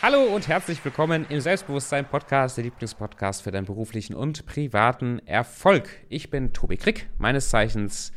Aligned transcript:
Hallo 0.00 0.22
und 0.22 0.46
herzlich 0.46 0.84
willkommen 0.84 1.26
im 1.28 1.40
Selbstbewusstsein 1.40 2.04
Podcast, 2.04 2.56
der 2.56 2.62
Lieblingspodcast 2.62 3.42
für 3.42 3.50
deinen 3.50 3.64
beruflichen 3.64 4.14
und 4.14 4.46
privaten 4.46 5.18
Erfolg. 5.26 5.88
Ich 6.08 6.30
bin 6.30 6.52
Tobi 6.52 6.76
Krick, 6.76 7.08
meines 7.18 7.48
Zeichens 7.48 8.12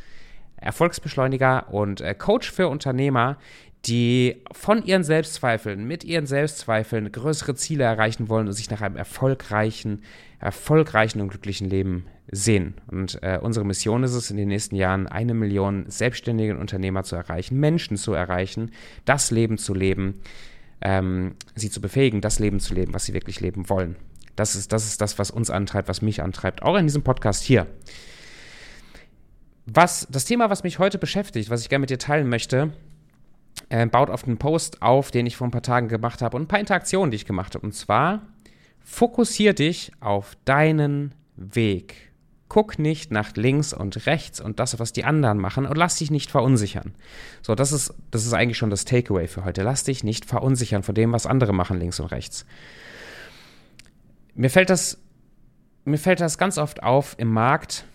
Erfolgsbeschleuniger 0.57 1.73
und 1.73 2.00
äh, 2.00 2.14
Coach 2.14 2.52
für 2.52 2.68
Unternehmer, 2.68 3.38
die 3.86 4.43
von 4.52 4.86
ihren 4.86 5.04
Selbstzweifeln, 5.04 5.88
mit 5.88 6.04
ihren 6.04 6.28
Selbstzweifeln 6.28 7.11
größere 7.11 7.55
Ziele 7.55 7.84
erreichen 7.84 8.29
wollen 8.29 8.45
und 8.45 8.54
sich 8.54 8.70
nach 8.70 8.82
einem 8.82 8.95
erfolgreichen, 8.95 10.04
erfolgreichen 10.39 11.19
und 11.19 11.29
glücklichen 11.29 11.68
Leben 11.68 12.05
sehen. 12.32 12.75
Und 12.91 13.24
äh, 13.24 13.39
unsere 13.41 13.66
Mission 13.66 14.04
ist 14.04 14.13
es, 14.13 14.29
in 14.29 14.38
den 14.38 14.50
nächsten 14.50 14.75
Jahren 14.75 15.07
eine 15.07 15.33
Million 15.33 15.86
selbstständige 15.88 16.55
Unternehmer 16.60 17.04
zu 17.04 17.16
erreichen, 17.16 17.60
Menschen 17.60 17.97
zu 17.97 18.13
erreichen, 18.13 18.69
das 19.05 19.32
Leben 19.32 19.57
zu 19.57 19.74
leben, 19.74 20.21
ähm, 20.81 21.35
sie 21.55 21.69
zu 21.69 21.81
befähigen, 21.81 22.21
das 22.21 22.39
Leben 22.39 22.59
zu 22.59 22.73
leben, 22.73 22.93
was 22.93 23.05
sie 23.05 23.13
wirklich 23.13 23.39
leben 23.39 23.69
wollen. 23.69 23.95
Das 24.35 24.55
ist, 24.55 24.71
das 24.71 24.85
ist 24.85 25.01
das, 25.01 25.19
was 25.19 25.31
uns 25.31 25.49
antreibt, 25.49 25.87
was 25.87 26.01
mich 26.01 26.21
antreibt, 26.21 26.63
auch 26.63 26.75
in 26.75 26.87
diesem 26.87 27.04
Podcast 27.04 27.43
hier. 27.43 27.67
Was, 29.65 30.07
das 30.09 30.25
Thema, 30.25 30.49
was 30.49 30.63
mich 30.63 30.79
heute 30.79 30.97
beschäftigt, 30.97 31.49
was 31.49 31.61
ich 31.61 31.69
gerne 31.69 31.81
mit 31.81 31.89
dir 31.89 31.99
teilen 31.99 32.27
möchte, 32.27 32.73
äh, 33.69 33.85
baut 33.85 34.09
auf 34.09 34.25
einen 34.25 34.38
Post 34.38 34.81
auf, 34.81 35.11
den 35.11 35.25
ich 35.25 35.38
vor 35.38 35.47
ein 35.47 35.52
paar 35.52 35.61
Tagen 35.61 35.88
gemacht 35.88 36.21
habe 36.21 36.38
und 36.38 36.44
ein 36.44 36.47
paar 36.47 36.59
Interaktionen, 36.59 37.11
die 37.11 37.17
ich 37.17 37.25
gemacht 37.25 37.55
habe. 37.55 37.66
Und 37.66 37.73
zwar, 37.73 38.21
fokussier 38.79 39.53
dich 39.53 39.91
auf 39.99 40.35
deinen 40.45 41.13
Weg. 41.35 42.11
Guck 42.53 42.80
nicht 42.80 43.11
nach 43.11 43.33
links 43.38 43.71
und 43.71 44.07
rechts 44.07 44.41
und 44.41 44.59
das, 44.59 44.77
was 44.77 44.91
die 44.91 45.05
anderen 45.05 45.38
machen 45.38 45.66
und 45.66 45.77
lass 45.77 45.95
dich 45.95 46.11
nicht 46.11 46.30
verunsichern. 46.30 46.94
So, 47.41 47.55
das 47.55 47.71
ist, 47.71 47.94
das 48.11 48.25
ist 48.25 48.33
eigentlich 48.33 48.57
schon 48.57 48.69
das 48.69 48.83
Takeaway 48.83 49.30
für 49.30 49.45
heute. 49.45 49.63
Lass 49.63 49.85
dich 49.85 50.03
nicht 50.03 50.25
verunsichern 50.25 50.83
von 50.83 50.94
dem, 50.94 51.13
was 51.13 51.25
andere 51.25 51.53
machen 51.53 51.79
links 51.79 52.02
und 52.02 52.07
rechts. 52.07 52.45
Mir 54.35 54.49
fällt 54.49 54.69
das, 54.69 54.97
mir 55.85 55.97
fällt 55.97 56.19
das 56.19 56.38
ganz 56.38 56.57
oft 56.57 56.83
auf 56.83 57.16
im 57.17 57.29
Markt, 57.29 57.85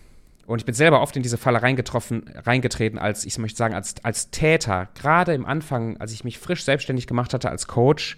und 0.47 0.57
ich 0.57 0.65
bin 0.65 0.73
selber 0.73 1.03
oft 1.03 1.15
in 1.15 1.21
diese 1.21 1.37
Falle 1.37 1.61
reingetroffen, 1.61 2.27
reingetreten, 2.33 2.97
als, 2.97 3.25
ich 3.25 3.37
möchte 3.37 3.59
sagen, 3.59 3.75
als, 3.75 4.03
als 4.03 4.31
Täter. 4.31 4.87
Gerade 4.95 5.35
im 5.35 5.45
Anfang, 5.45 5.97
als 5.97 6.13
ich 6.13 6.23
mich 6.23 6.39
frisch 6.39 6.63
selbstständig 6.63 7.05
gemacht 7.05 7.35
hatte 7.35 7.51
als 7.51 7.67
Coach, 7.67 8.17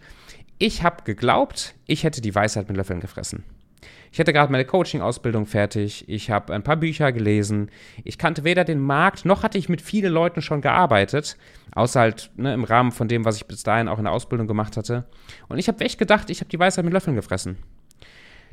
ich 0.58 0.84
habe 0.84 1.04
geglaubt, 1.04 1.76
ich 1.86 2.06
hätte 2.06 2.22
die 2.22 2.34
Weisheit 2.34 2.70
mit 2.70 2.78
Löffeln 2.78 3.02
gefressen. 3.02 3.44
Ich 4.12 4.20
hatte 4.20 4.34
gerade 4.34 4.52
meine 4.52 4.66
Coaching-Ausbildung 4.66 5.46
fertig, 5.46 6.06
ich 6.08 6.32
habe 6.32 6.54
ein 6.54 6.64
paar 6.64 6.78
Bücher 6.78 7.12
gelesen, 7.12 7.70
ich 8.04 8.18
kannte 8.18 8.44
weder 8.44 8.64
den 8.64 8.80
Markt, 8.80 9.26
noch 9.26 9.44
hatte 9.44 9.58
ich 9.58 9.70
mit 9.70 9.82
vielen 9.82 10.12
Leuten 10.12 10.42
schon 10.42 10.62
gearbeitet, 10.62 11.38
außer 11.74 12.00
halt 12.00 12.32
ne, 12.36 12.54
im 12.54 12.64
Rahmen 12.64 12.92
von 12.92 13.08
dem, 13.08 13.26
was 13.26 13.38
ich 13.38 13.46
bis 13.46 13.64
dahin 13.64 13.88
auch 13.88 14.00
in 14.00 14.06
der 14.06 14.14
Ausbildung 14.14 14.48
gemacht 14.48 14.78
hatte. 14.78 15.06
Und 15.48 15.60
ich 15.60 15.68
habe 15.68 15.84
echt 15.84 16.00
gedacht, 16.00 16.30
ich 16.30 16.42
habe 16.42 16.50
die 16.50 16.60
Weisheit 16.60 16.86
mit 16.86 16.94
Löffeln 16.94 17.16
gefressen. 17.16 17.58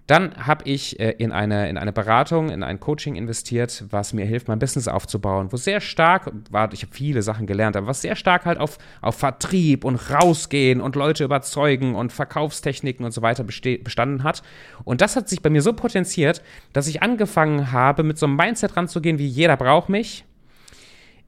Dann 0.06 0.46
habe 0.46 0.64
ich 0.68 1.00
äh, 1.00 1.10
in, 1.18 1.32
eine, 1.32 1.68
in 1.68 1.78
eine 1.78 1.92
Beratung, 1.92 2.50
in 2.50 2.62
ein 2.62 2.78
Coaching 2.78 3.16
investiert, 3.16 3.84
was 3.90 4.12
mir 4.12 4.24
hilft, 4.24 4.46
mein 4.46 4.58
Business 4.58 4.86
aufzubauen, 4.86 5.50
wo 5.50 5.56
sehr 5.56 5.80
stark, 5.80 6.30
war, 6.50 6.72
ich 6.72 6.82
habe 6.82 6.94
viele 6.94 7.22
Sachen 7.22 7.46
gelernt, 7.46 7.76
aber 7.76 7.88
was 7.88 8.02
sehr 8.02 8.14
stark 8.14 8.44
halt 8.44 8.58
auf, 8.58 8.78
auf 9.00 9.16
Vertrieb 9.16 9.84
und 9.84 9.96
rausgehen 10.10 10.80
und 10.80 10.94
Leute 10.94 11.24
überzeugen 11.24 11.94
und 11.96 12.12
Verkaufstechniken 12.12 13.04
und 13.04 13.12
so 13.12 13.22
weiter 13.22 13.44
bestanden 13.44 14.22
hat. 14.22 14.42
Und 14.84 15.00
das 15.00 15.16
hat 15.16 15.28
sich 15.28 15.42
bei 15.42 15.50
mir 15.50 15.62
so 15.62 15.72
potenziert, 15.72 16.42
dass 16.72 16.86
ich 16.86 17.02
angefangen 17.02 17.72
habe, 17.72 18.04
mit 18.04 18.18
so 18.18 18.26
einem 18.26 18.36
Mindset 18.36 18.76
ranzugehen, 18.76 19.18
wie 19.18 19.26
jeder 19.26 19.56
braucht 19.56 19.88
mich, 19.88 20.24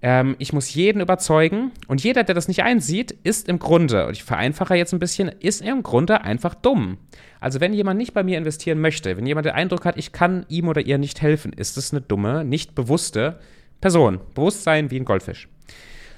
ähm, 0.01 0.37
ich 0.39 0.53
muss 0.53 0.73
jeden 0.73 1.01
überzeugen 1.01 1.73
und 1.89 2.03
jeder, 2.03 2.25
der 2.25 2.35
das 2.35 2.49
nicht 2.49 2.63
einsieht, 2.63 3.13
ist 3.25 3.49
im 3.49 3.59
Grunde, 3.59 4.07
und 4.07 4.13
ich 4.13 4.25
vereinfache 4.25 4.77
jetzt 4.77 4.93
ein 4.93 4.99
bisschen, 4.99 5.29
ist 5.29 5.61
im 5.61 5.83
Grunde 5.83 6.23
einfach 6.23 6.55
dumm. 6.55 6.99
Also 7.41 7.61
wenn 7.61 7.75
jemand 7.75 7.99
nicht 7.99 8.15
bei 8.15 8.23
mir 8.23 8.39
investieren 8.39 8.81
möchte, 8.81 9.17
wenn 9.17 9.27
jemand 9.27 9.47
den 9.47 9.55
Eindruck 9.55 9.85
hat, 9.85 9.97
ich 9.97 10.13
kann 10.13 10.47
ihm 10.49 10.69
oder 10.69 10.81
ihr 10.81 10.99
nicht 10.99 11.21
helfen, 11.21 11.53
ist 11.53 11.77
das 11.77 11.93
eine 11.93 12.01
dumme, 12.01 12.45
nicht 12.45 12.75
bewusste 12.75 13.41
Person. 13.81 14.21
Bewusstsein 14.35 14.91
wie 14.91 14.99
ein 14.99 15.05
Goldfisch. 15.05 15.49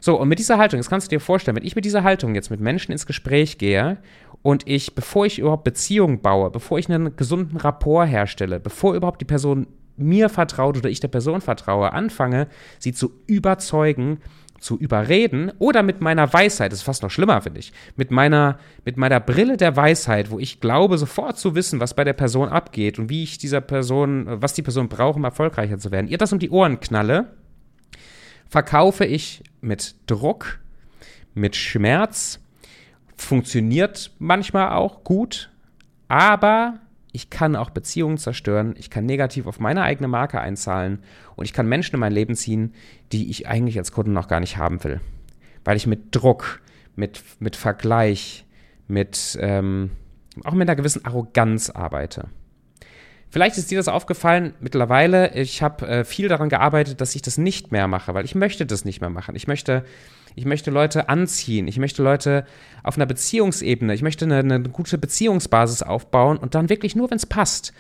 So, 0.00 0.18
und 0.18 0.28
mit 0.28 0.38
dieser 0.38 0.56
Haltung, 0.56 0.80
das 0.80 0.88
kannst 0.88 1.08
du 1.08 1.16
dir 1.16 1.20
vorstellen, 1.20 1.56
wenn 1.56 1.66
ich 1.66 1.76
mit 1.76 1.84
dieser 1.84 2.04
Haltung 2.04 2.34
jetzt 2.34 2.50
mit 2.50 2.60
Menschen 2.60 2.92
ins 2.92 3.06
Gespräch 3.06 3.58
gehe 3.58 3.98
und 4.42 4.66
ich, 4.66 4.94
bevor 4.94 5.26
ich 5.26 5.38
überhaupt 5.38 5.64
Beziehungen 5.64 6.20
baue, 6.20 6.50
bevor 6.50 6.78
ich 6.78 6.88
einen 6.88 7.16
gesunden 7.16 7.58
Rapport 7.58 8.08
herstelle, 8.08 8.60
bevor 8.60 8.94
überhaupt 8.94 9.20
die 9.20 9.26
Person 9.26 9.66
mir 10.00 10.28
vertraut 10.28 10.76
oder 10.76 10.90
ich 10.90 11.00
der 11.00 11.08
Person 11.08 11.40
vertraue, 11.40 11.92
anfange, 11.92 12.48
sie 12.78 12.92
zu 12.92 13.12
überzeugen, 13.26 14.18
zu 14.60 14.78
überreden 14.78 15.50
oder 15.58 15.82
mit 15.82 16.00
meiner 16.00 16.32
Weisheit, 16.32 16.70
das 16.70 16.80
ist 16.80 16.84
fast 16.84 17.02
noch 17.02 17.10
schlimmer, 17.10 17.40
finde 17.40 17.60
ich, 17.60 17.72
mit 17.96 18.10
meiner, 18.10 18.58
mit 18.84 18.96
meiner 18.96 19.18
Brille 19.18 19.56
der 19.56 19.74
Weisheit, 19.74 20.30
wo 20.30 20.38
ich 20.38 20.60
glaube, 20.60 20.98
sofort 20.98 21.38
zu 21.38 21.54
wissen, 21.54 21.80
was 21.80 21.94
bei 21.94 22.04
der 22.04 22.12
Person 22.12 22.48
abgeht 22.48 22.98
und 22.98 23.08
wie 23.08 23.22
ich 23.22 23.38
dieser 23.38 23.62
Person, 23.62 24.26
was 24.28 24.52
die 24.52 24.62
Person 24.62 24.88
braucht, 24.88 25.16
um 25.16 25.24
erfolgreicher 25.24 25.78
zu 25.78 25.90
werden, 25.90 26.08
ihr 26.08 26.18
das 26.18 26.32
um 26.32 26.38
die 26.38 26.50
Ohren 26.50 26.78
knalle, 26.78 27.34
verkaufe 28.48 29.06
ich 29.06 29.42
mit 29.62 29.94
Druck, 30.06 30.60
mit 31.34 31.56
Schmerz, 31.56 32.38
funktioniert 33.16 34.12
manchmal 34.18 34.70
auch 34.72 35.04
gut, 35.04 35.50
aber 36.08 36.80
ich 37.12 37.30
kann 37.30 37.56
auch 37.56 37.70
Beziehungen 37.70 38.18
zerstören, 38.18 38.74
ich 38.78 38.90
kann 38.90 39.06
negativ 39.06 39.46
auf 39.46 39.60
meine 39.60 39.82
eigene 39.82 40.08
Marke 40.08 40.40
einzahlen 40.40 41.00
und 41.36 41.44
ich 41.44 41.52
kann 41.52 41.68
Menschen 41.68 41.94
in 41.94 42.00
mein 42.00 42.12
Leben 42.12 42.34
ziehen, 42.34 42.74
die 43.12 43.30
ich 43.30 43.48
eigentlich 43.48 43.78
als 43.78 43.92
Kunden 43.92 44.12
noch 44.12 44.28
gar 44.28 44.40
nicht 44.40 44.56
haben 44.56 44.82
will. 44.84 45.00
Weil 45.64 45.76
ich 45.76 45.86
mit 45.86 46.14
Druck, 46.14 46.60
mit, 46.96 47.22
mit 47.40 47.56
Vergleich, 47.56 48.46
mit 48.86 49.38
ähm, 49.40 49.90
auch 50.44 50.52
mit 50.52 50.68
einer 50.68 50.76
gewissen 50.76 51.04
Arroganz 51.04 51.70
arbeite. 51.70 52.28
Vielleicht 53.30 53.56
ist 53.58 53.70
dir 53.70 53.78
das 53.78 53.88
aufgefallen 53.88 54.54
mittlerweile. 54.60 55.34
Ich 55.34 55.62
habe 55.62 55.86
äh, 55.86 56.04
viel 56.04 56.28
daran 56.28 56.48
gearbeitet, 56.48 57.00
dass 57.00 57.14
ich 57.14 57.22
das 57.22 57.38
nicht 57.38 57.70
mehr 57.70 57.86
mache, 57.86 58.12
weil 58.12 58.24
ich 58.24 58.34
möchte 58.34 58.66
das 58.66 58.84
nicht 58.84 59.00
mehr 59.00 59.10
machen. 59.10 59.36
Ich 59.36 59.46
möchte 59.46 59.84
ich 60.36 60.44
möchte 60.44 60.70
Leute 60.70 61.08
anziehen. 61.08 61.68
Ich 61.68 61.78
möchte 61.78 62.02
Leute 62.02 62.44
auf 62.82 62.96
einer 62.96 63.06
Beziehungsebene, 63.06 63.94
ich 63.94 64.02
möchte 64.02 64.24
eine, 64.24 64.38
eine 64.38 64.60
gute 64.60 64.98
Beziehungsbasis 64.98 65.82
aufbauen 65.82 66.36
und 66.36 66.54
dann 66.54 66.68
wirklich 66.68 66.96
nur, 66.96 67.10
wenn 67.10 67.16
es 67.16 67.26
passt. 67.26 67.72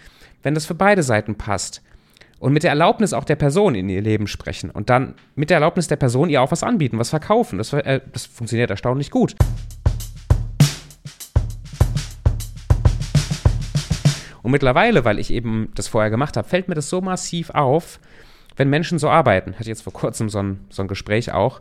Wenn 0.42 0.54
das 0.54 0.66
für 0.66 0.74
beide 0.74 1.02
Seiten 1.02 1.34
passt. 1.36 1.82
Und 2.38 2.54
mit 2.54 2.62
der 2.62 2.70
Erlaubnis 2.70 3.12
auch 3.12 3.24
der 3.24 3.36
Person 3.36 3.74
in 3.74 3.88
ihr 3.90 4.00
Leben 4.00 4.26
sprechen. 4.26 4.70
Und 4.70 4.88
dann 4.88 5.14
mit 5.34 5.50
der 5.50 5.56
Erlaubnis 5.56 5.88
der 5.88 5.96
Person 5.96 6.30
ihr 6.30 6.40
auch 6.40 6.50
was 6.50 6.62
anbieten, 6.62 6.98
was 6.98 7.10
verkaufen. 7.10 7.58
Das, 7.58 7.72
äh, 7.74 8.00
das 8.12 8.24
funktioniert 8.24 8.70
erstaunlich 8.70 9.10
gut. 9.10 9.36
Und 14.42 14.52
mittlerweile, 14.52 15.04
weil 15.04 15.18
ich 15.18 15.32
eben 15.32 15.70
das 15.74 15.88
vorher 15.88 16.10
gemacht 16.10 16.36
habe, 16.36 16.48
fällt 16.48 16.68
mir 16.68 16.74
das 16.74 16.88
so 16.88 17.00
massiv 17.00 17.50
auf, 17.50 18.00
wenn 18.56 18.70
Menschen 18.70 18.98
so 18.98 19.08
arbeiten. 19.08 19.50
Ich 19.50 19.58
hatte 19.58 19.68
jetzt 19.68 19.82
vor 19.82 19.92
kurzem 19.92 20.28
so 20.28 20.42
ein, 20.42 20.64
so 20.70 20.82
ein 20.82 20.88
Gespräch 20.88 21.32
auch 21.32 21.60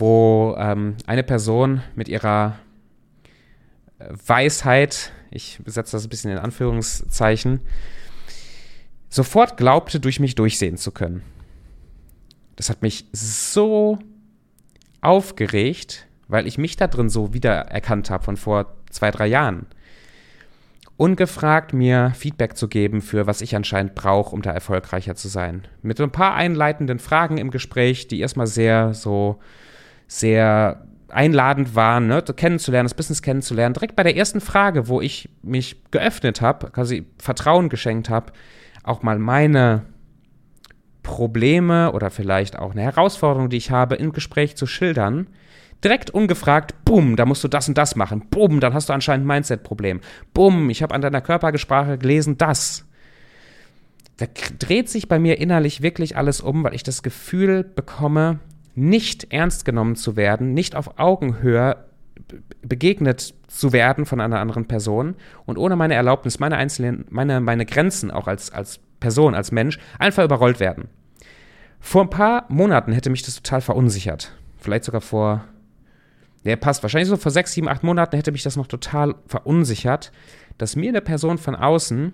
wo 0.00 0.56
ähm, 0.58 0.96
eine 1.06 1.22
Person 1.22 1.82
mit 1.94 2.08
ihrer 2.08 2.58
äh, 3.98 4.06
Weisheit, 4.26 5.12
ich 5.30 5.60
setze 5.66 5.92
das 5.92 6.04
ein 6.04 6.08
bisschen 6.08 6.32
in 6.32 6.38
Anführungszeichen, 6.38 7.60
sofort 9.08 9.56
glaubte, 9.56 10.00
durch 10.00 10.18
mich 10.18 10.34
durchsehen 10.34 10.76
zu 10.76 10.90
können. 10.90 11.22
Das 12.56 12.70
hat 12.70 12.82
mich 12.82 13.06
so 13.12 13.98
aufgeregt, 15.00 16.06
weil 16.28 16.46
ich 16.46 16.58
mich 16.58 16.76
da 16.76 16.86
drin 16.86 17.08
so 17.08 17.32
wiedererkannt 17.32 18.10
habe 18.10 18.24
von 18.24 18.36
vor 18.36 18.74
zwei, 18.90 19.10
drei 19.10 19.26
Jahren. 19.26 19.66
Ungefragt 21.00 21.72
mir 21.72 22.12
Feedback 22.14 22.58
zu 22.58 22.68
geben 22.68 23.00
für 23.00 23.26
was 23.26 23.40
ich 23.40 23.56
anscheinend 23.56 23.94
brauche, 23.94 24.34
um 24.34 24.42
da 24.42 24.50
erfolgreicher 24.50 25.14
zu 25.14 25.28
sein. 25.28 25.66
Mit 25.80 25.98
ein 25.98 26.10
paar 26.10 26.34
einleitenden 26.34 26.98
Fragen 26.98 27.38
im 27.38 27.50
Gespräch, 27.50 28.06
die 28.06 28.20
erstmal 28.20 28.46
sehr 28.46 28.92
so 28.92 29.38
sehr 30.06 30.84
einladend 31.08 31.74
waren, 31.74 32.06
ne, 32.06 32.20
kennenzulernen, 32.20 32.84
das 32.84 32.92
Business 32.92 33.22
kennenzulernen. 33.22 33.72
Direkt 33.72 33.96
bei 33.96 34.02
der 34.02 34.14
ersten 34.14 34.42
Frage, 34.42 34.88
wo 34.88 35.00
ich 35.00 35.30
mich 35.40 35.82
geöffnet 35.90 36.42
habe, 36.42 36.70
quasi 36.70 37.06
Vertrauen 37.16 37.70
geschenkt 37.70 38.10
habe, 38.10 38.34
auch 38.82 39.02
mal 39.02 39.18
meine 39.18 39.86
Probleme 41.02 41.92
oder 41.92 42.10
vielleicht 42.10 42.58
auch 42.58 42.72
eine 42.72 42.82
Herausforderung, 42.82 43.48
die 43.48 43.56
ich 43.56 43.70
habe, 43.70 43.94
im 43.94 44.12
Gespräch 44.12 44.54
zu 44.54 44.66
schildern. 44.66 45.28
Direkt 45.82 46.10
ungefragt, 46.10 46.74
bumm, 46.84 47.16
da 47.16 47.24
musst 47.24 47.42
du 47.42 47.48
das 47.48 47.68
und 47.68 47.78
das 47.78 47.96
machen. 47.96 48.26
Bumm, 48.30 48.60
dann 48.60 48.74
hast 48.74 48.88
du 48.88 48.92
anscheinend 48.92 49.24
ein 49.24 49.28
Mindset-Problem. 49.28 50.00
Bumm, 50.34 50.68
ich 50.68 50.82
habe 50.82 50.94
an 50.94 51.00
deiner 51.00 51.20
Körpergesprache 51.22 51.96
gelesen, 51.96 52.36
das. 52.36 52.86
Da 54.18 54.26
dreht 54.58 54.90
sich 54.90 55.08
bei 55.08 55.18
mir 55.18 55.38
innerlich 55.38 55.80
wirklich 55.80 56.16
alles 56.16 56.42
um, 56.42 56.62
weil 56.62 56.74
ich 56.74 56.82
das 56.82 57.02
Gefühl 57.02 57.64
bekomme, 57.64 58.40
nicht 58.74 59.32
ernst 59.32 59.64
genommen 59.64 59.96
zu 59.96 60.16
werden, 60.16 60.52
nicht 60.52 60.76
auf 60.76 60.98
Augenhöhe 60.98 61.84
begegnet 62.62 63.34
zu 63.48 63.72
werden 63.72 64.06
von 64.06 64.20
einer 64.20 64.40
anderen 64.40 64.66
Person 64.66 65.16
und 65.46 65.58
ohne 65.58 65.76
meine 65.76 65.94
Erlaubnis, 65.94 66.38
meine 66.38 66.56
einzelnen, 66.56 67.06
meine, 67.10 67.40
meine 67.40 67.66
Grenzen 67.66 68.10
auch 68.10 68.26
als, 68.26 68.52
als 68.52 68.80
Person, 69.00 69.34
als 69.34 69.52
Mensch, 69.52 69.78
einfach 69.98 70.24
überrollt 70.24 70.60
werden. 70.60 70.88
Vor 71.80 72.02
ein 72.02 72.10
paar 72.10 72.44
Monaten 72.48 72.92
hätte 72.92 73.10
mich 73.10 73.22
das 73.22 73.36
total 73.36 73.62
verunsichert. 73.62 74.32
Vielleicht 74.58 74.84
sogar 74.84 75.00
vor, 75.00 75.44
der 76.44 76.56
passt 76.56 76.82
wahrscheinlich 76.82 77.08
so 77.08 77.16
vor 77.16 77.32
sechs, 77.32 77.52
sieben, 77.52 77.68
acht 77.68 77.82
Monaten 77.82 78.16
hätte 78.16 78.32
mich 78.32 78.42
das 78.42 78.56
noch 78.56 78.66
total 78.66 79.14
verunsichert, 79.26 80.12
dass 80.58 80.76
mir 80.76 80.88
eine 80.88 81.00
Person 81.00 81.38
von 81.38 81.54
außen 81.54 82.12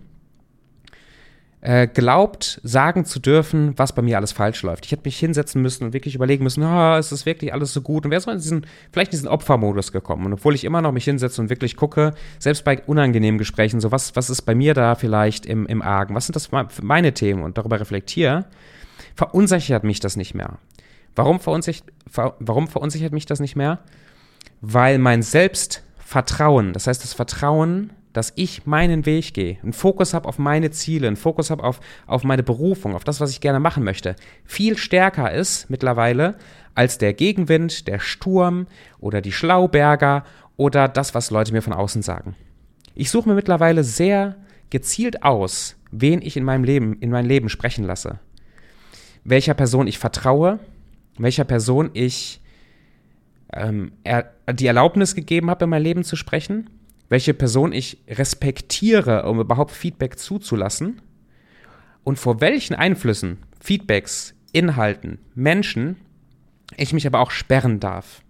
äh, 1.67 1.89
glaubt, 1.89 2.61
sagen 2.63 3.05
zu 3.05 3.19
dürfen, 3.19 3.77
was 3.77 3.93
bei 3.93 4.03
mir 4.03 4.17
alles 4.17 4.31
falsch 4.31 4.63
läuft. 4.63 4.87
Ich 4.87 4.93
hätte 4.93 5.03
mich 5.05 5.19
hinsetzen 5.19 5.63
müssen 5.63 5.85
und 5.85 5.93
wirklich 5.93 6.15
überlegen 6.15 6.45
müssen, 6.45 6.63
oh, 6.63 6.97
ist 6.97 7.11
das 7.11 7.27
wirklich 7.27 7.53
alles 7.53 7.73
so 7.73 7.81
gut? 7.81 8.05
Und 8.05 8.13
wäre 8.13 8.21
so 8.21 8.31
in 8.31 8.39
diesen, 8.39 8.67
vielleicht 8.93 9.13
in 9.13 9.19
diesen 9.19 9.29
Opfermodus 9.29 9.91
gekommen. 9.91 10.27
Und 10.27 10.35
obwohl 10.35 10.55
ich 10.55 10.65
immer 10.65 10.81
noch 10.81 10.93
mich 10.93 11.05
hinsetze 11.05 11.41
und 11.41 11.51
wirklich 11.51 11.77
gucke, 11.77 12.15
selbst 12.39 12.65
bei 12.65 12.81
unangenehmen 12.83 13.39
Gesprächen, 13.39 13.81
so 13.81 13.91
was, 13.91 14.15
was 14.15 14.31
ist 14.31 14.43
bei 14.43 14.55
mir 14.55 14.75
da 14.75 14.95
vielleicht 14.95 15.45
im, 15.47 15.67
im 15.67 15.83
Argen? 15.83 16.15
Was 16.15 16.27
sind 16.27 16.37
das 16.37 16.47
für 16.47 16.85
meine 16.85 17.15
Themen? 17.15 17.43
Und 17.43 17.59
darüber 17.59 17.81
reflektiere, 17.81 18.45
verunsichert 19.17 19.83
mich 19.83 19.99
das 19.99 20.17
nicht 20.17 20.35
mehr. 20.35 20.59
Warum 21.17 21.41
verunsichert, 21.41 21.87
warum 22.39 22.69
verunsichert 22.69 23.13
mich 23.13 23.27
das 23.27 23.41
nicht 23.41 23.57
mehr? 23.57 23.81
Weil 24.61 24.99
mein 24.99 25.23
Selbstvertrauen, 25.23 26.73
das 26.73 26.87
heißt 26.87 27.03
das 27.03 27.13
Vertrauen 27.13 27.91
dass 28.17 28.33
ich 28.35 28.65
meinen 28.65 29.05
Weg 29.05 29.35
gehe, 29.35 29.59
einen 29.63 29.75
Fokus 29.75 30.15
habe 30.15 30.27
auf 30.27 30.39
meine 30.39 30.71
Ziele, 30.71 31.07
einen 31.07 31.17
Fokus 31.17 31.51
habe 31.51 31.63
auf, 31.63 31.81
auf 32.07 32.25
meine 32.25 32.43
Berufung, 32.43 32.95
auf 32.95 33.05
das, 33.05 33.21
was 33.21 33.31
ich 33.31 33.43
gerne 33.43 33.61
machen 33.61 33.85
möchte, 33.85 34.17
viel 34.47 34.79
stärker 34.79 35.31
ist 35.31 35.69
mittlerweile 35.69 36.37
als 36.75 36.97
der 36.97 37.13
Gegenwind, 37.13 37.87
der 37.87 37.99
Sturm 37.99 38.69
oder 39.01 39.21
die 39.21 39.33
Schlauberger 39.33 40.25
oder 40.57 40.89
das, 40.89 41.15
was 41.15 41.31
Leute 41.31 41.53
mir 41.53 41.61
von 41.61 41.75
außen 41.75 42.01
sagen. 42.01 42.35
Ich 42.95 43.11
suche 43.11 43.29
mir 43.29 43.35
mittlerweile 43.35 43.85
sehr 43.85 44.37
gezielt 44.71 45.23
aus, 45.23 45.77
wen 45.91 46.23
ich 46.23 46.39
in 46.39 46.45
meinem 46.45 46.65
Leben, 46.65 46.95
in 47.01 47.11
mein 47.11 47.27
Leben 47.27 47.51
sprechen 47.51 47.85
lasse. 47.85 48.19
Welcher 49.25 49.53
Person 49.53 49.89
ich 49.89 49.99
vertraue, 49.99 50.59
welcher 51.19 51.45
Person 51.45 51.91
ich 51.93 52.41
ähm, 53.53 53.93
er, 54.05 54.33
die 54.53 54.67
Erlaubnis 54.67 55.15
gegeben 55.15 55.51
habe, 55.51 55.65
in 55.65 55.71
mein 55.71 55.83
Leben 55.83 56.05
zu 56.05 56.17
sprechen 56.17 56.71
welche 57.09 57.35
Person 57.35 57.73
ich 57.73 57.99
respektiere, 58.09 59.27
um 59.27 59.41
überhaupt 59.41 59.71
Feedback 59.71 60.19
zuzulassen 60.19 61.01
und 62.05 62.19
vor 62.19 62.41
welchen 62.41 62.75
Einflüssen, 62.75 63.39
Feedbacks, 63.61 64.35
Inhalten, 64.53 65.19
Menschen 65.35 65.97
ich 66.77 66.93
mich 66.93 67.07
aber 67.07 67.21
auch 67.21 67.31
sperren 67.31 67.79
darf. 67.79 68.23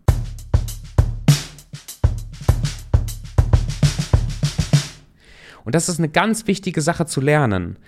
Und 5.64 5.74
das 5.74 5.88
ist 5.88 5.98
eine 5.98 6.08
ganz 6.08 6.46
wichtige 6.46 6.80
Sache 6.80 7.06
zu 7.06 7.20
lernen, 7.20 7.78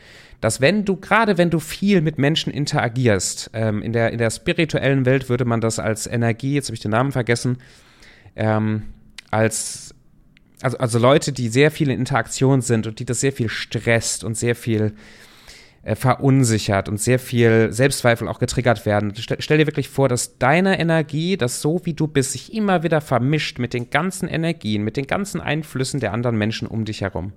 dass 0.40 0.60
wenn 0.60 0.84
du, 0.84 0.96
gerade 0.96 1.36
wenn 1.38 1.50
du 1.50 1.58
viel 1.58 2.00
mit 2.00 2.18
Menschen 2.18 2.52
interagierst, 2.52 3.50
ähm, 3.54 3.82
in, 3.82 3.92
der, 3.92 4.12
in 4.12 4.18
der 4.18 4.30
spirituellen 4.30 5.04
Welt 5.04 5.28
würde 5.28 5.44
man 5.44 5.60
das 5.60 5.78
als 5.78 6.06
Energie, 6.06 6.54
jetzt 6.54 6.68
habe 6.68 6.74
ich 6.74 6.80
den 6.80 6.92
Namen 6.92 7.12
vergessen, 7.12 7.58
ähm, 8.36 8.84
als 9.30 9.94
also, 10.62 10.78
also 10.78 10.98
Leute, 10.98 11.32
die 11.32 11.48
sehr 11.48 11.70
viel 11.70 11.90
in 11.90 11.98
Interaktion 11.98 12.60
sind 12.60 12.86
und 12.86 12.98
die 12.98 13.04
das 13.04 13.20
sehr 13.20 13.32
viel 13.32 13.48
stresst 13.48 14.24
und 14.24 14.36
sehr 14.36 14.56
viel 14.56 14.94
äh, 15.82 15.94
verunsichert 15.94 16.88
und 16.88 17.00
sehr 17.00 17.18
viel 17.18 17.72
Selbstzweifel 17.72 18.28
auch 18.28 18.38
getriggert 18.38 18.84
werden. 18.84 19.12
Stell, 19.16 19.40
stell, 19.40 19.58
dir 19.58 19.66
wirklich 19.66 19.88
vor, 19.88 20.08
dass 20.08 20.38
deine 20.38 20.78
Energie, 20.78 21.36
das 21.36 21.60
so 21.60 21.80
wie 21.84 21.94
du 21.94 22.08
bist, 22.08 22.32
sich 22.32 22.52
immer 22.52 22.82
wieder 22.82 23.00
vermischt 23.00 23.58
mit 23.58 23.72
den 23.72 23.90
ganzen 23.90 24.28
Energien, 24.28 24.82
mit 24.82 24.96
den 24.96 25.06
ganzen 25.06 25.40
Einflüssen 25.40 26.00
der 26.00 26.12
anderen 26.12 26.36
Menschen 26.36 26.66
um 26.66 26.84
dich 26.84 27.02
herum. 27.02 27.32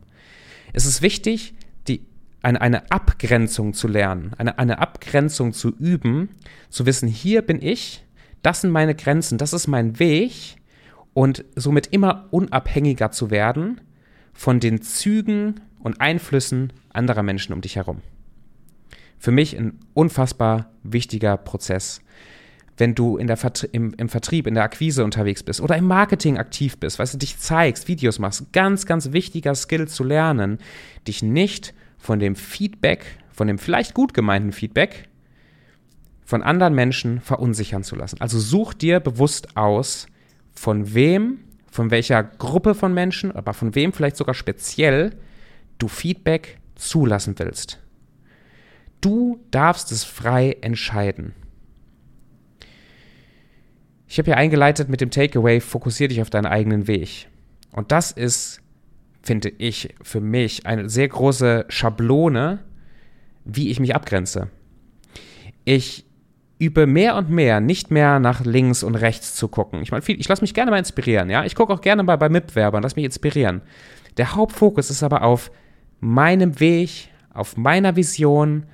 Es 0.74 0.86
ist 0.86 1.02
wichtig, 1.02 1.54
eine, 2.42 2.62
eine 2.62 2.92
Abgrenzung 2.92 3.74
zu 3.74 3.88
lernen, 3.88 4.34
eine, 4.38 4.58
eine 4.58 4.80
Abgrenzung 4.80 5.54
zu 5.54 5.70
üben, 5.70 6.30
zu 6.70 6.86
wissen, 6.86 7.08
hier 7.08 7.42
bin 7.42 7.62
ich, 7.62 8.04
das 8.42 8.62
sind 8.62 8.72
meine 8.72 8.96
Grenzen, 8.96 9.38
das 9.38 9.54
ist 9.54 9.68
mein 9.68 10.00
Weg 10.00 10.58
und 11.14 11.46
somit 11.56 11.88
immer 11.88 12.28
unabhängiger 12.32 13.12
zu 13.12 13.30
werden 13.30 13.82
von 14.34 14.60
den 14.60 14.82
Zügen 14.82 15.62
und 15.80 16.02
Einflüssen 16.02 16.74
anderer 16.90 17.24
Menschen 17.24 17.54
um 17.54 17.62
dich 17.62 17.76
herum. 17.76 18.02
Für 19.20 19.32
mich 19.32 19.58
ein 19.58 19.80
unfassbar 19.94 20.72
wichtiger 20.84 21.38
Prozess. 21.38 22.02
Wenn 22.78 22.96
du 22.96 23.18
in 23.18 23.28
der 23.28 23.38
Vertrie 23.38 23.70
im, 23.72 23.94
im 23.94 24.10
Vertrieb, 24.10 24.48
in 24.48 24.56
der 24.56 24.64
Akquise 24.64 25.04
unterwegs 25.04 25.44
bist 25.44 25.62
oder 25.62 25.78
im 25.78 25.86
Marketing 25.86 26.38
aktiv 26.38 26.80
bist, 26.80 26.98
weißt 26.98 27.14
du, 27.14 27.18
dich 27.20 27.38
zeigst, 27.38 27.88
Videos 27.88 28.18
machst, 28.18 28.52
ganz, 28.54 28.88
ganz 28.88 29.12
wichtiger 29.12 29.54
Skill 29.54 29.88
zu 29.88 30.04
lernen, 30.04 30.58
dich 31.08 31.22
nicht 31.22 31.76
von 32.02 32.20
dem 32.20 32.36
Feedback, 32.36 33.06
von 33.32 33.48
dem 33.48 33.60
vielleicht 33.60 33.94
gut 33.94 34.14
gemeinten 34.14 34.52
Feedback 34.52 35.08
von 36.26 36.42
anderen 36.44 36.74
Menschen 36.74 37.22
verunsichern 37.22 37.84
zu 37.84 37.96
lassen. 37.96 38.20
Also 38.20 38.40
such 38.40 38.74
dir 38.74 39.00
bewusst 39.00 39.56
aus, 39.56 40.08
von 40.54 40.94
wem, 40.94 41.40
von 41.70 41.92
welcher 41.92 42.24
Gruppe 42.24 42.74
von 42.74 42.94
Menschen, 42.94 43.32
aber 43.32 43.54
von 43.54 43.76
wem 43.76 43.94
vielleicht 43.94 44.18
sogar 44.18 44.34
speziell 44.34 45.12
du 45.78 45.88
Feedback 45.88 46.60
zulassen 46.76 47.36
willst. 47.38 47.80
Du 49.00 49.40
darfst 49.52 49.92
es 49.92 50.04
frei 50.04 50.58
entscheiden. 50.62 51.34
Ich 54.08 54.18
habe 54.18 54.26
hier 54.26 54.38
eingeleitet 54.38 54.90
mit 54.90 55.02
dem 55.02 55.12
Takeaway, 55.12 55.62
fokussiere 55.62 56.10
dich 56.10 56.22
auf 56.22 56.30
deinen 56.30 56.46
eigenen 56.46 56.88
Weg. 56.88 57.28
Und 57.72 57.92
das 57.92 58.12
ist, 58.12 58.62
finde 59.22 59.50
ich, 59.50 59.94
für 60.02 60.22
mich 60.22 60.66
eine 60.66 60.90
sehr 60.90 61.08
große 61.08 61.66
Schablone, 61.70 62.60
wie 63.46 63.70
ich 63.70 63.80
mich 63.80 63.96
abgrenze. 63.96 64.50
Ich 65.64 66.06
übe 66.60 66.86
mehr 66.86 67.16
und 67.16 67.30
mehr, 67.30 67.60
nicht 67.60 67.90
mehr 67.92 68.20
nach 68.20 68.46
links 68.46 68.84
und 68.84 68.96
rechts 68.96 69.36
zu 69.36 69.48
gucken. 69.48 69.82
Ich 69.82 69.92
meine, 69.92 70.04
ich 70.08 70.28
lasse 70.28 70.44
mich 70.44 70.54
gerne 70.54 70.72
mal 70.72 70.78
inspirieren, 70.78 71.30
ja. 71.30 71.44
Ich 71.44 71.56
gucke 71.56 71.74
auch 71.74 71.82
gerne 71.82 72.04
mal 72.04 72.18
bei 72.18 72.30
Mitwerbern, 72.30 72.84
lass 72.84 72.96
mich 72.96 73.06
inspirieren. 73.06 73.62
Der 74.18 74.36
Hauptfokus 74.36 74.90
ist 74.90 75.04
aber 75.04 75.24
auf 75.24 75.52
meinem 76.00 76.60
Weg, 76.60 77.10
auf 77.34 77.58
meiner 77.58 77.96
Vision, 77.96 78.66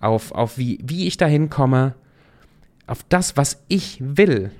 auf, 0.00 0.32
auf 0.32 0.56
wie, 0.58 0.78
wie 0.82 1.06
ich 1.06 1.16
dahin 1.16 1.50
komme, 1.50 1.94
auf 2.86 3.02
das, 3.08 3.36
was 3.36 3.62
ich 3.68 3.98
will. 4.00 4.50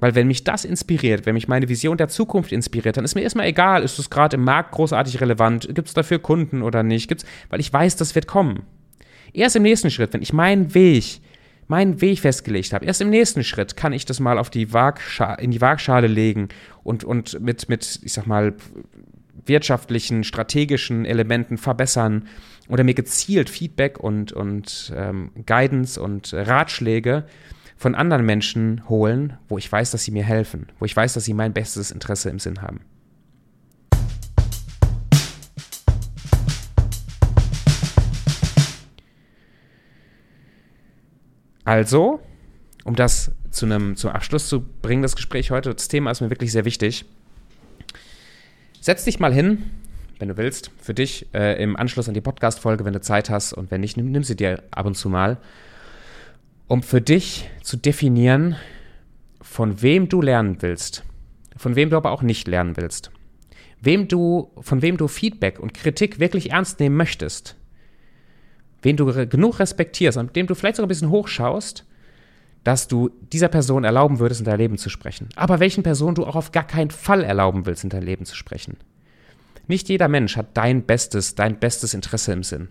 Weil 0.00 0.14
wenn 0.14 0.26
mich 0.26 0.44
das 0.44 0.64
inspiriert, 0.64 1.26
wenn 1.26 1.34
mich 1.34 1.46
meine 1.46 1.68
Vision 1.68 1.98
der 1.98 2.08
Zukunft 2.08 2.52
inspiriert, 2.52 2.96
dann 2.96 3.04
ist 3.04 3.14
mir 3.14 3.20
erstmal 3.20 3.46
egal, 3.46 3.82
ist 3.82 3.98
es 3.98 4.08
gerade 4.08 4.36
im 4.36 4.44
Markt 4.44 4.72
großartig 4.72 5.20
relevant, 5.20 5.68
gibt 5.74 5.88
es 5.88 5.94
dafür 5.94 6.18
Kunden 6.18 6.62
oder 6.62 6.82
nicht, 6.82 7.08
gibt's, 7.08 7.26
weil 7.50 7.60
ich 7.60 7.72
weiß, 7.72 7.96
das 7.96 8.14
wird 8.14 8.26
kommen. 8.26 8.62
Erst 9.32 9.56
im 9.56 9.62
nächsten 9.62 9.90
Schritt, 9.90 10.12
wenn 10.12 10.22
ich 10.22 10.32
meinen 10.32 10.74
Weg 10.74 11.20
meinen 11.68 12.00
Weg 12.00 12.18
festgelegt 12.18 12.72
habe. 12.72 12.84
Erst 12.84 13.00
im 13.00 13.10
nächsten 13.10 13.44
Schritt 13.44 13.76
kann 13.76 13.92
ich 13.92 14.04
das 14.04 14.18
mal 14.18 14.38
auf 14.38 14.50
die 14.50 14.66
in 15.38 15.50
die 15.52 15.60
Waagschale 15.60 16.08
legen 16.08 16.48
und, 16.82 17.04
und 17.04 17.40
mit, 17.40 17.68
mit, 17.68 18.00
ich 18.02 18.12
sag 18.12 18.26
mal, 18.26 18.54
wirtschaftlichen, 19.46 20.24
strategischen 20.24 21.04
Elementen 21.04 21.58
verbessern 21.58 22.26
oder 22.68 22.82
mir 22.82 22.94
gezielt 22.94 23.48
Feedback 23.48 24.00
und, 24.00 24.32
und 24.32 24.92
ähm, 24.96 25.30
Guidance 25.46 26.02
und 26.02 26.34
Ratschläge 26.34 27.24
von 27.80 27.94
anderen 27.94 28.26
Menschen 28.26 28.86
holen, 28.90 29.38
wo 29.48 29.56
ich 29.56 29.72
weiß, 29.72 29.90
dass 29.90 30.04
sie 30.04 30.10
mir 30.10 30.22
helfen, 30.22 30.66
wo 30.78 30.84
ich 30.84 30.94
weiß, 30.94 31.14
dass 31.14 31.24
sie 31.24 31.32
mein 31.32 31.54
bestes 31.54 31.90
Interesse 31.90 32.28
im 32.28 32.38
Sinn 32.38 32.60
haben. 32.60 32.80
Also, 41.64 42.20
um 42.84 42.96
das 42.96 43.32
zu 43.50 43.64
einem 43.64 43.96
zum 43.96 44.10
Abschluss 44.10 44.46
zu 44.46 44.60
bringen, 44.60 45.00
das 45.00 45.16
Gespräch 45.16 45.50
heute, 45.50 45.72
das 45.72 45.88
Thema 45.88 46.10
ist 46.10 46.20
mir 46.20 46.28
wirklich 46.28 46.52
sehr 46.52 46.66
wichtig. 46.66 47.06
Setz 48.82 49.04
dich 49.04 49.20
mal 49.20 49.32
hin, 49.32 49.70
wenn 50.18 50.28
du 50.28 50.36
willst, 50.36 50.70
für 50.82 50.92
dich 50.92 51.28
äh, 51.32 51.62
im 51.62 51.76
Anschluss 51.76 52.08
an 52.08 52.14
die 52.14 52.20
Podcast-Folge, 52.20 52.84
wenn 52.84 52.92
du 52.92 53.00
Zeit 53.00 53.30
hast 53.30 53.54
und 53.54 53.70
wenn 53.70 53.80
nicht, 53.80 53.96
nimm, 53.96 54.10
nimm 54.10 54.22
sie 54.22 54.36
dir 54.36 54.64
ab 54.70 54.84
und 54.84 54.96
zu 54.96 55.08
mal, 55.08 55.38
um 56.70 56.82
für 56.82 57.02
dich 57.02 57.50
zu 57.62 57.76
definieren, 57.76 58.56
von 59.42 59.82
wem 59.82 60.08
du 60.08 60.22
lernen 60.22 60.62
willst, 60.62 61.04
von 61.56 61.76
wem 61.76 61.90
du 61.90 61.98
aber 61.98 62.12
auch 62.12 62.22
nicht 62.22 62.48
lernen 62.48 62.78
willst, 62.78 63.10
wem 63.82 64.08
du, 64.08 64.50
von 64.60 64.80
wem 64.80 64.96
du 64.96 65.06
Feedback 65.06 65.60
und 65.60 65.74
Kritik 65.74 66.18
wirklich 66.18 66.52
ernst 66.52 66.80
nehmen 66.80 66.96
möchtest 66.96 67.56
wen 68.82 68.96
du 68.96 69.06
genug 69.28 69.58
respektierst 69.58 70.18
und 70.18 70.34
dem 70.36 70.46
du 70.46 70.54
vielleicht 70.54 70.76
sogar 70.76 70.86
ein 70.86 70.88
bisschen 70.88 71.10
hochschaust, 71.10 71.84
dass 72.64 72.88
du 72.88 73.10
dieser 73.32 73.48
Person 73.48 73.84
erlauben 73.84 74.18
würdest, 74.18 74.40
in 74.40 74.44
dein 74.44 74.58
Leben 74.58 74.78
zu 74.78 74.90
sprechen. 74.90 75.28
Aber 75.36 75.60
welchen 75.60 75.82
Personen 75.82 76.14
du 76.14 76.26
auch 76.26 76.36
auf 76.36 76.52
gar 76.52 76.66
keinen 76.66 76.90
Fall 76.90 77.24
erlauben 77.24 77.66
willst, 77.66 77.84
in 77.84 77.90
dein 77.90 78.02
Leben 78.02 78.26
zu 78.26 78.36
sprechen. 78.36 78.76
Nicht 79.66 79.88
jeder 79.88 80.08
Mensch 80.08 80.36
hat 80.36 80.56
dein 80.56 80.82
bestes, 80.82 81.34
dein 81.34 81.58
bestes 81.58 81.94
Interesse 81.94 82.32
im 82.32 82.42
Sinn. 82.42 82.68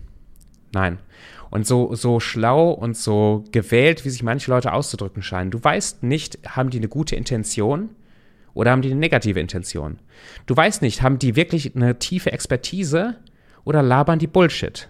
Nein. 0.73 0.99
Und 1.49 1.65
so, 1.65 1.95
so 1.95 2.19
schlau 2.19 2.71
und 2.71 2.95
so 2.95 3.43
gewählt, 3.51 4.05
wie 4.05 4.09
sich 4.09 4.21
manche 4.21 4.51
Leute 4.51 4.71
auszudrücken 4.71 5.23
scheinen. 5.23 5.51
Du 5.51 5.63
weißt 5.63 6.03
nicht, 6.03 6.39
haben 6.47 6.69
die 6.69 6.77
eine 6.77 6.87
gute 6.87 7.15
Intention 7.15 7.89
oder 8.53 8.71
haben 8.71 8.81
die 8.81 8.91
eine 8.91 8.99
negative 8.99 9.39
Intention? 9.39 9.97
Du 10.45 10.55
weißt 10.55 10.81
nicht, 10.81 11.01
haben 11.01 11.17
die 11.17 11.35
wirklich 11.35 11.75
eine 11.75 11.97
tiefe 11.97 12.31
Expertise 12.31 13.15
oder 13.63 13.81
labern 13.81 14.19
die 14.19 14.27
Bullshit? 14.27 14.87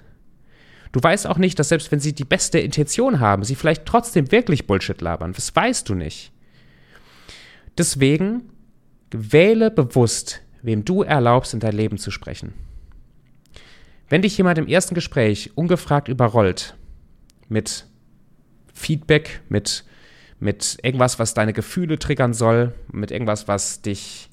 Du 0.92 1.02
weißt 1.02 1.28
auch 1.28 1.38
nicht, 1.38 1.60
dass 1.60 1.70
selbst 1.70 1.92
wenn 1.92 2.00
sie 2.00 2.14
die 2.14 2.26
beste 2.26 2.60
Intention 2.60 3.20
haben, 3.20 3.44
sie 3.44 3.56
vielleicht 3.56 3.86
trotzdem 3.86 4.32
wirklich 4.32 4.68
Bullshit 4.68 5.00
labern. 5.02 5.34
Das 5.34 5.56
weißt 5.56 5.88
du 5.88 5.96
nicht. 5.96 6.32
Deswegen 7.78 8.50
wähle 9.12 9.72
bewusst, 9.72 10.42
wem 10.62 10.84
du 10.84 11.04
erlaubst, 11.04 11.54
in 11.54 11.60
dein 11.60 11.76
Leben 11.76 11.98
zu 11.98 12.12
sprechen. 12.12 12.54
Wenn 14.10 14.24
dich 14.24 14.38
jemand 14.38 14.58
im 14.58 14.68
ersten 14.68 14.96
Gespräch 14.96 15.52
ungefragt 15.56 16.08
überrollt 16.08 16.76
mit 17.48 17.86
Feedback, 18.74 19.42
mit, 19.50 19.84
mit 20.40 20.78
irgendwas, 20.82 21.20
was 21.20 21.36
deine 21.36 21.54
Gefühle 21.54 22.00
triggern 22.00 22.34
soll, 22.34 22.74
mit 22.92 23.12
irgendwas, 23.12 23.48
was 23.48 23.82
dich, 23.82 24.30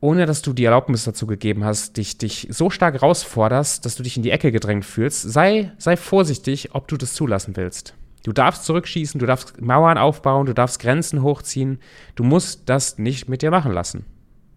ohne 0.00 0.26
dass 0.26 0.42
du 0.42 0.52
die 0.52 0.64
Erlaubnis 0.64 1.04
dazu 1.04 1.26
gegeben 1.26 1.64
hast, 1.64 1.96
dich, 1.96 2.18
dich 2.18 2.48
so 2.50 2.68
stark 2.68 2.94
herausforderst, 2.94 3.84
dass 3.86 3.96
du 3.96 4.02
dich 4.02 4.16
in 4.16 4.22
die 4.22 4.30
Ecke 4.30 4.52
gedrängt 4.52 4.84
fühlst, 4.84 5.22
sei, 5.22 5.72
sei 5.78 5.96
vorsichtig, 5.96 6.74
ob 6.74 6.88
du 6.88 6.98
das 6.98 7.14
zulassen 7.14 7.56
willst. 7.56 7.94
Du 8.24 8.32
darfst 8.32 8.64
zurückschießen, 8.64 9.18
du 9.18 9.26
darfst 9.26 9.60
Mauern 9.60 9.98
aufbauen, 9.98 10.46
du 10.46 10.54
darfst 10.54 10.80
Grenzen 10.80 11.22
hochziehen. 11.22 11.80
Du 12.14 12.22
musst 12.22 12.68
das 12.68 12.98
nicht 12.98 13.28
mit 13.28 13.42
dir 13.42 13.50
machen 13.50 13.72
lassen. 13.72 14.04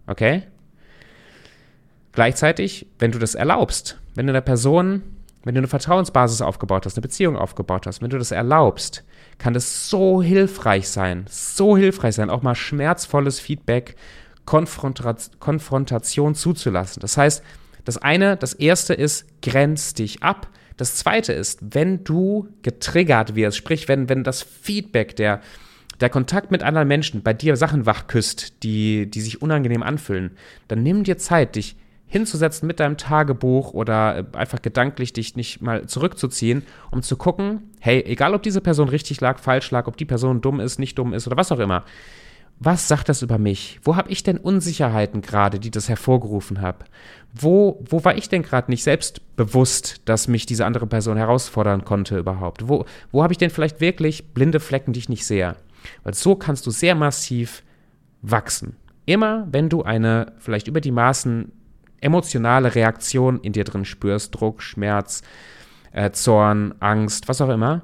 Okay? 0.06 0.44
Gleichzeitig, 2.16 2.86
wenn 2.98 3.12
du 3.12 3.18
das 3.18 3.34
erlaubst, 3.34 3.98
wenn 4.14 4.26
du 4.26 4.32
einer 4.32 4.40
Person, 4.40 5.02
wenn 5.44 5.54
du 5.54 5.58
eine 5.58 5.68
Vertrauensbasis 5.68 6.40
aufgebaut 6.40 6.86
hast, 6.86 6.96
eine 6.96 7.02
Beziehung 7.02 7.36
aufgebaut 7.36 7.86
hast, 7.86 8.00
wenn 8.00 8.08
du 8.08 8.16
das 8.16 8.30
erlaubst, 8.30 9.04
kann 9.36 9.52
das 9.52 9.90
so 9.90 10.22
hilfreich 10.22 10.88
sein, 10.88 11.26
so 11.28 11.76
hilfreich 11.76 12.14
sein, 12.14 12.30
auch 12.30 12.40
mal 12.40 12.54
schmerzvolles 12.54 13.38
Feedback, 13.38 13.96
Konfrontation 14.46 16.34
zuzulassen. 16.34 17.02
Das 17.02 17.18
heißt, 17.18 17.44
das 17.84 17.98
eine, 17.98 18.38
das 18.38 18.54
erste 18.54 18.94
ist, 18.94 19.26
grenz 19.42 19.92
dich 19.92 20.22
ab. 20.22 20.48
Das 20.78 20.96
zweite 20.96 21.34
ist, 21.34 21.58
wenn 21.74 22.02
du 22.02 22.48
getriggert 22.62 23.34
wirst, 23.34 23.58
sprich, 23.58 23.88
wenn, 23.88 24.08
wenn 24.08 24.24
das 24.24 24.42
Feedback, 24.42 25.16
der, 25.16 25.42
der 26.00 26.08
Kontakt 26.08 26.50
mit 26.50 26.62
anderen 26.62 26.88
Menschen 26.88 27.22
bei 27.22 27.34
dir 27.34 27.56
Sachen 27.56 27.84
wachküsst, 27.84 28.62
die, 28.62 29.10
die 29.10 29.20
sich 29.20 29.42
unangenehm 29.42 29.82
anfühlen, 29.82 30.38
dann 30.66 30.82
nimm 30.82 31.04
dir 31.04 31.18
Zeit, 31.18 31.56
dich 31.56 31.76
hinzusetzen 32.06 32.66
mit 32.66 32.80
deinem 32.80 32.96
Tagebuch 32.96 33.74
oder 33.74 34.18
äh, 34.18 34.24
einfach 34.36 34.62
gedanklich 34.62 35.12
dich 35.12 35.36
nicht 35.36 35.60
mal 35.60 35.86
zurückzuziehen, 35.86 36.62
um 36.90 37.02
zu 37.02 37.16
gucken, 37.16 37.70
hey, 37.80 38.02
egal 38.06 38.34
ob 38.34 38.42
diese 38.42 38.60
Person 38.60 38.88
richtig 38.88 39.20
lag, 39.20 39.38
falsch 39.38 39.70
lag, 39.70 39.86
ob 39.86 39.96
die 39.96 40.04
Person 40.04 40.40
dumm 40.40 40.60
ist, 40.60 40.78
nicht 40.78 40.98
dumm 40.98 41.12
ist 41.12 41.26
oder 41.26 41.36
was 41.36 41.50
auch 41.52 41.58
immer, 41.58 41.84
was 42.58 42.88
sagt 42.88 43.10
das 43.10 43.20
über 43.20 43.36
mich? 43.36 43.80
Wo 43.82 43.96
habe 43.96 44.10
ich 44.10 44.22
denn 44.22 44.38
Unsicherheiten 44.38 45.20
gerade, 45.20 45.58
die 45.60 45.70
das 45.70 45.90
hervorgerufen 45.90 46.62
haben? 46.62 46.84
Wo, 47.34 47.84
wo 47.86 48.02
war 48.04 48.16
ich 48.16 48.30
denn 48.30 48.42
gerade 48.42 48.70
nicht 48.70 48.82
selbstbewusst, 48.82 50.00
dass 50.06 50.26
mich 50.26 50.46
diese 50.46 50.64
andere 50.64 50.86
Person 50.86 51.18
herausfordern 51.18 51.84
konnte 51.84 52.16
überhaupt? 52.16 52.68
Wo, 52.68 52.86
wo 53.12 53.22
habe 53.22 53.34
ich 53.34 53.38
denn 53.38 53.50
vielleicht 53.50 53.80
wirklich 53.80 54.32
blinde 54.32 54.60
Flecken, 54.60 54.94
die 54.94 55.00
ich 55.00 55.10
nicht 55.10 55.26
sehe? 55.26 55.56
Weil 56.02 56.14
so 56.14 56.34
kannst 56.34 56.66
du 56.66 56.70
sehr 56.70 56.94
massiv 56.94 57.62
wachsen. 58.22 58.76
Immer 59.04 59.46
wenn 59.52 59.68
du 59.68 59.82
eine 59.82 60.32
vielleicht 60.38 60.66
über 60.66 60.80
die 60.80 60.90
Maßen 60.90 61.52
emotionale 62.06 62.74
Reaktion 62.74 63.40
in 63.40 63.52
dir 63.52 63.64
drin 63.64 63.84
spürst, 63.84 64.34
Druck, 64.34 64.62
Schmerz, 64.62 65.22
äh, 65.92 66.10
Zorn, 66.12 66.74
Angst, 66.80 67.28
was 67.28 67.40
auch 67.40 67.48
immer, 67.48 67.82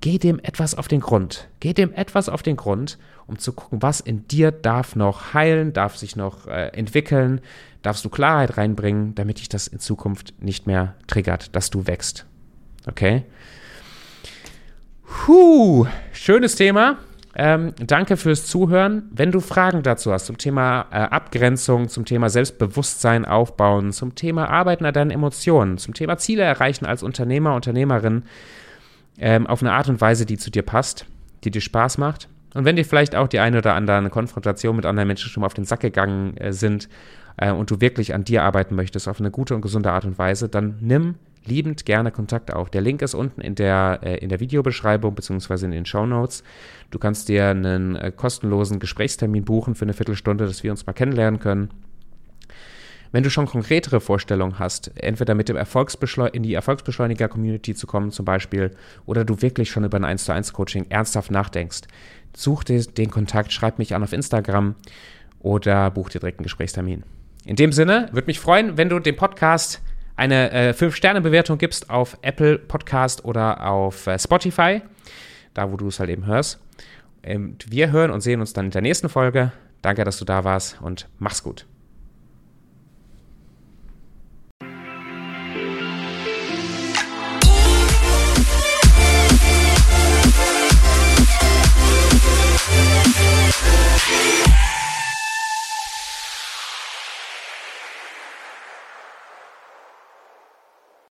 geh 0.00 0.18
dem 0.18 0.38
etwas 0.38 0.74
auf 0.74 0.88
den 0.88 1.00
Grund. 1.00 1.48
Geh 1.60 1.72
dem 1.72 1.92
etwas 1.92 2.28
auf 2.28 2.42
den 2.42 2.56
Grund, 2.56 2.98
um 3.26 3.38
zu 3.38 3.52
gucken, 3.52 3.82
was 3.82 4.00
in 4.00 4.28
dir 4.28 4.52
darf 4.52 4.96
noch 4.96 5.34
heilen, 5.34 5.72
darf 5.72 5.96
sich 5.96 6.14
noch 6.14 6.46
äh, 6.46 6.68
entwickeln, 6.68 7.40
darfst 7.82 8.04
du 8.04 8.08
Klarheit 8.08 8.56
reinbringen, 8.56 9.14
damit 9.14 9.38
dich 9.40 9.48
das 9.48 9.66
in 9.66 9.80
Zukunft 9.80 10.34
nicht 10.40 10.66
mehr 10.66 10.94
triggert, 11.06 11.54
dass 11.56 11.70
du 11.70 11.86
wächst. 11.86 12.26
Okay? 12.86 13.24
Puh, 15.06 15.86
schönes 16.12 16.54
Thema. 16.54 16.98
Ähm, 17.36 17.72
danke 17.78 18.16
fürs 18.16 18.46
Zuhören. 18.46 19.10
Wenn 19.10 19.32
du 19.32 19.40
Fragen 19.40 19.82
dazu 19.82 20.12
hast 20.12 20.26
zum 20.26 20.38
Thema 20.38 20.86
äh, 20.92 20.96
Abgrenzung, 20.96 21.88
zum 21.88 22.04
Thema 22.04 22.30
Selbstbewusstsein 22.30 23.24
aufbauen, 23.24 23.92
zum 23.92 24.14
Thema 24.14 24.48
Arbeiten 24.50 24.84
an 24.84 24.94
deinen 24.94 25.10
Emotionen, 25.10 25.78
zum 25.78 25.94
Thema 25.94 26.16
Ziele 26.16 26.42
erreichen 26.42 26.86
als 26.86 27.02
Unternehmer, 27.02 27.54
Unternehmerin 27.54 28.22
ähm, 29.18 29.46
auf 29.48 29.62
eine 29.62 29.72
Art 29.72 29.88
und 29.88 30.00
Weise, 30.00 30.26
die 30.26 30.38
zu 30.38 30.50
dir 30.50 30.62
passt, 30.62 31.06
die 31.42 31.50
dir 31.50 31.60
Spaß 31.60 31.98
macht. 31.98 32.28
Und 32.54 32.64
wenn 32.64 32.76
dir 32.76 32.84
vielleicht 32.84 33.16
auch 33.16 33.26
die 33.26 33.40
eine 33.40 33.58
oder 33.58 33.74
andere 33.74 34.10
Konfrontation 34.10 34.76
mit 34.76 34.86
anderen 34.86 35.08
Menschen 35.08 35.28
schon 35.28 35.40
mal 35.40 35.46
auf 35.46 35.54
den 35.54 35.64
Sack 35.64 35.80
gegangen 35.80 36.36
äh, 36.36 36.52
sind 36.52 36.88
äh, 37.36 37.50
und 37.50 37.68
du 37.68 37.80
wirklich 37.80 38.14
an 38.14 38.22
dir 38.22 38.44
arbeiten 38.44 38.76
möchtest 38.76 39.08
auf 39.08 39.18
eine 39.18 39.32
gute 39.32 39.56
und 39.56 39.60
gesunde 39.60 39.90
Art 39.90 40.04
und 40.04 40.18
Weise, 40.18 40.48
dann 40.48 40.76
nimm 40.80 41.16
liebend 41.46 41.84
gerne 41.84 42.10
Kontakt 42.10 42.52
auf. 42.52 42.70
Der 42.70 42.80
Link 42.80 43.02
ist 43.02 43.14
unten 43.14 43.40
in 43.40 43.54
der, 43.54 44.00
äh, 44.02 44.18
in 44.18 44.28
der 44.28 44.40
Videobeschreibung 44.40 45.14
bzw. 45.14 45.66
in 45.66 45.70
den 45.70 45.86
Show 45.86 46.06
Notes. 46.06 46.42
Du 46.90 46.98
kannst 46.98 47.28
dir 47.28 47.48
einen 47.48 47.96
äh, 47.96 48.12
kostenlosen 48.14 48.78
Gesprächstermin 48.78 49.44
buchen 49.44 49.74
für 49.74 49.84
eine 49.84 49.92
Viertelstunde, 49.92 50.46
dass 50.46 50.62
wir 50.62 50.70
uns 50.70 50.86
mal 50.86 50.92
kennenlernen 50.92 51.40
können. 51.40 51.70
Wenn 53.14 53.22
du 53.22 53.30
schon 53.30 53.46
konkretere 53.46 54.00
Vorstellungen 54.00 54.58
hast, 54.58 54.90
entweder 54.96 55.36
mit 55.36 55.48
dem 55.48 55.56
Erfolgsbeschleu 55.56 56.26
in 56.26 56.42
die 56.42 56.54
Erfolgsbeschleuniger-Community 56.54 57.74
zu 57.76 57.86
kommen 57.86 58.10
zum 58.10 58.24
Beispiel, 58.24 58.72
oder 59.06 59.24
du 59.24 59.40
wirklich 59.40 59.70
schon 59.70 59.84
über 59.84 59.98
ein 59.98 60.04
1 60.04 60.24
zu 60.24 60.32
1 60.32 60.52
Coaching 60.52 60.86
ernsthaft 60.88 61.30
nachdenkst, 61.30 61.82
such 62.36 62.64
dir 62.64 62.82
den 62.82 63.10
Kontakt, 63.12 63.52
schreib 63.52 63.78
mich 63.78 63.94
an 63.94 64.02
auf 64.02 64.12
Instagram 64.12 64.74
oder 65.38 65.92
buch 65.92 66.08
dir 66.08 66.18
direkt 66.18 66.40
einen 66.40 66.44
Gesprächstermin. 66.44 67.04
In 67.44 67.54
dem 67.54 67.70
Sinne, 67.70 68.08
würde 68.10 68.26
mich 68.26 68.40
freuen, 68.40 68.78
wenn 68.78 68.88
du 68.88 68.98
dem 68.98 69.14
Podcast 69.14 69.80
eine 70.16 70.50
äh, 70.52 70.70
5-Sterne-Bewertung 70.70 71.58
gibst 71.58 71.90
auf 71.90 72.16
Apple 72.22 72.58
Podcast 72.58 73.24
oder 73.24 73.66
auf 73.66 74.06
äh, 74.06 74.18
Spotify, 74.18 74.82
da 75.54 75.70
wo 75.70 75.76
du 75.76 75.88
es 75.88 75.98
halt 75.98 76.10
eben 76.10 76.26
hörst. 76.26 76.60
Ähm, 77.22 77.56
wir 77.66 77.90
hören 77.90 78.10
und 78.10 78.20
sehen 78.20 78.40
uns 78.40 78.52
dann 78.52 78.66
in 78.66 78.70
der 78.70 78.82
nächsten 78.82 79.08
Folge. 79.08 79.52
Danke, 79.82 80.04
dass 80.04 80.18
du 80.18 80.24
da 80.24 80.44
warst 80.44 80.80
und 80.80 81.08
mach's 81.18 81.42
gut. 81.42 81.66